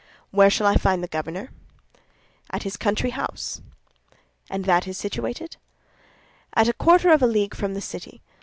[0.31, 1.51] "Where shall I find the governor?"
[2.49, 3.61] "At his country house."
[4.49, 5.57] "And that is situated?"
[6.55, 8.23] "At a quarter of a league from the city.